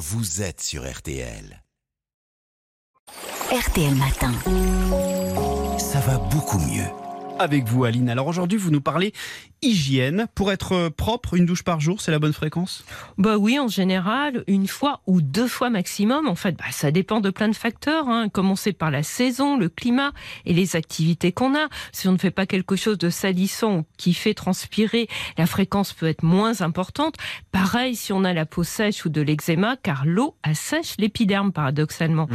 [0.00, 1.62] vous êtes sur RTL.
[3.52, 4.32] RTL Matin.
[5.78, 6.86] Ça va beaucoup mieux.
[7.38, 8.08] avec vous, Aline.
[8.08, 9.12] Alors aujourd'hui, vous nous parlez
[9.62, 10.26] hygiène.
[10.34, 12.84] Pour être propre, une douche par jour, c'est la bonne fréquence?
[13.18, 16.28] Bah oui, en général, une fois ou deux fois maximum.
[16.28, 18.08] En fait, bah, ça dépend de plein de facteurs.
[18.08, 18.28] Hein.
[18.28, 20.12] Commencer par la saison, le climat
[20.46, 21.68] et les activités qu'on a.
[21.92, 25.92] Si on ne fait pas quelque chose de salissant ou qui fait transpirer, la fréquence
[25.92, 27.16] peut être moins importante.
[27.52, 32.28] Pareil si on a la peau sèche ou de l'eczéma, car l'eau assèche l'épiderme, paradoxalement.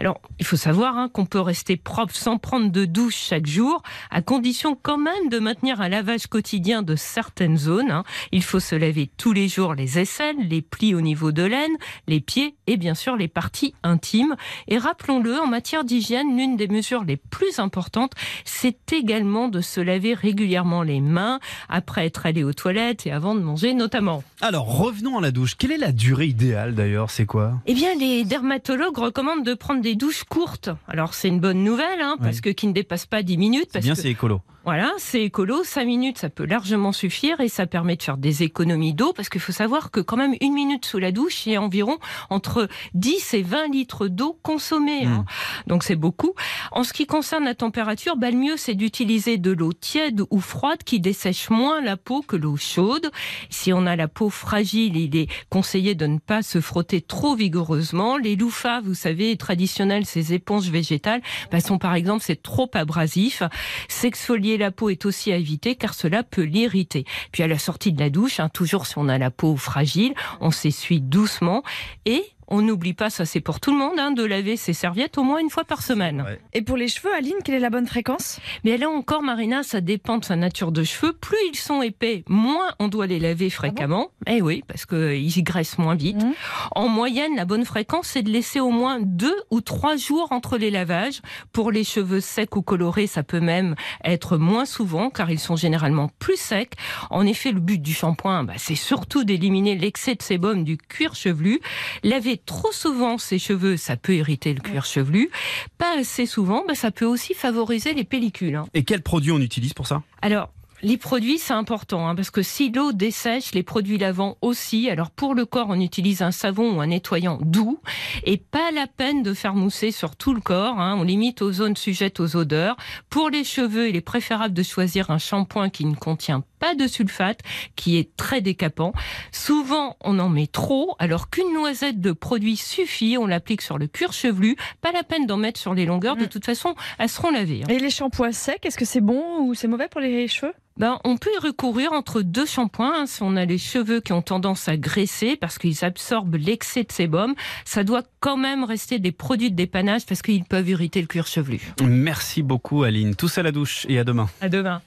[0.00, 3.82] Alors, il faut savoir hein, qu'on peut rester propre sans prendre de douche chaque jour,
[4.10, 7.90] à condition quand même de maintenir un lavage quotidien de certaines zones.
[7.90, 8.04] hein.
[8.32, 11.76] Il faut se laver tous les jours les aisselles, les plis au niveau de l'aine,
[12.08, 14.36] les pieds et bien sûr les parties intimes.
[14.68, 18.12] Et rappelons-le, en matière d'hygiène, l'une des mesures les plus importantes,
[18.46, 23.34] c'est également de se laver régulièrement les mains après être allé aux toilettes et avant
[23.34, 24.22] de manger notamment.
[24.40, 25.56] Alors revenons à la douche.
[25.58, 27.10] Quelle est la durée idéale d'ailleurs?
[27.10, 27.60] C'est quoi?
[27.66, 30.70] Eh bien, les dermatologues recommandent de prendre des douches courtes.
[30.86, 33.70] Alors, c'est une bonne nouvelle, hein, parce que qui ne dépasse pas 10 minutes.
[33.72, 34.40] Parce bien, c'est écolo.
[34.64, 35.64] voilà, c'est écolo.
[35.64, 36.61] 5 minutes, ça peut largement
[36.92, 40.16] suffire et ça permet de faire des économies d'eau, parce qu'il faut savoir que quand
[40.16, 41.98] même une minute sous la douche, il y a environ
[42.30, 45.04] entre 10 et 20 litres d'eau consommée.
[45.04, 45.24] hein.
[45.66, 46.34] Donc, c'est beaucoup.
[46.74, 50.40] En ce qui concerne la température, bah, le mieux, c'est d'utiliser de l'eau tiède ou
[50.40, 53.10] froide qui dessèche moins la peau que l'eau chaude.
[53.50, 57.34] Si on a la peau fragile, il est conseillé de ne pas se frotter trop
[57.34, 58.16] vigoureusement.
[58.16, 63.42] Les loofahs, vous savez, traditionnels, ces éponges végétales, bah, sont par exemple, c'est trop abrasif.
[63.88, 67.04] S'exfolier la peau est aussi à éviter car cela peut l'irriter.
[67.32, 70.14] Puis à la sortie de la douche, hein, toujours si on a la peau fragile,
[70.40, 71.62] on s'essuie doucement
[72.06, 75.16] et on n'oublie pas, ça c'est pour tout le monde, hein, de laver ses serviettes
[75.18, 76.22] au moins une fois par semaine.
[76.22, 76.38] Ouais.
[76.52, 78.38] Et pour les cheveux, Aline, quelle est la bonne fréquence?
[78.62, 81.14] Mais là encore, Marina, ça dépend de sa nature de cheveux.
[81.14, 84.10] Plus ils sont épais, moins on doit les laver fréquemment.
[84.26, 86.22] eh oui, parce qu'ils graissent moins vite.
[86.22, 86.34] Mhm.
[86.72, 90.58] En moyenne, la bonne fréquence, c'est de laisser au moins deux ou trois jours entre
[90.58, 91.22] les lavages.
[91.52, 95.56] Pour les cheveux secs ou colorés, ça peut même être moins souvent, car ils sont
[95.56, 96.74] généralement plus secs.
[97.10, 101.14] En effet, le but du shampoing, bah, c'est surtout d'éliminer l'excès de sébum du cuir
[101.14, 101.60] chevelu.
[102.02, 105.30] Laver trop souvent ses cheveux, ça peut irriter le cuir chevelu.
[105.78, 108.56] Pas assez souvent, bah, ça peut aussi favoriser les pellicules.
[108.56, 108.66] hein.
[108.74, 110.02] Et quels produits on utilise pour ça?
[110.20, 110.50] Alors,
[110.82, 114.90] les produits, c'est important, hein, parce que si l'eau dessèche, les produits lavants aussi.
[114.90, 117.78] Alors, pour le corps, on utilise un savon ou un nettoyant doux,
[118.24, 120.78] et pas la peine de faire mousser sur tout le corps.
[120.80, 120.96] hein.
[120.98, 122.76] on limite aux zones sujettes aux odeurs.
[123.10, 126.86] Pour les cheveux, il est préférable de choisir un shampoing qui ne contient pas de
[126.86, 127.40] sulfate,
[127.74, 128.92] qui est très décapant.
[129.32, 133.16] Souvent, on en met trop, alors qu'une noisette de produit suffit.
[133.18, 134.56] On l'applique sur le cuir chevelu.
[134.80, 136.16] Pas la peine d'en mettre sur les longueurs.
[136.16, 137.62] De toute façon, elles seront lavées.
[137.64, 137.68] hein.
[137.68, 140.52] Et les shampoings secs, est-ce que c'est bon ou c'est mauvais pour les cheveux?
[140.82, 144.12] Ben, on peut y recourir entre deux shampoings hein, si on a les cheveux qui
[144.12, 147.36] ont tendance à graisser parce qu'ils absorbent l'excès de sébum.
[147.64, 151.28] Ça doit quand même rester des produits de dépannage parce qu'ils peuvent irriter le cuir
[151.28, 151.60] chevelu.
[151.84, 153.14] Merci beaucoup, Aline.
[153.14, 154.28] Tous à la douche et à demain.
[154.40, 154.82] À demain.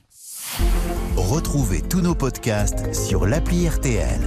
[1.16, 4.20] Retrouvez tous nos podcasts sur l'appli RTL.